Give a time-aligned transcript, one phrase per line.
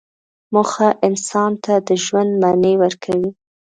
[0.53, 3.29] موخه انسان ته د ژوند معنی ورکوي.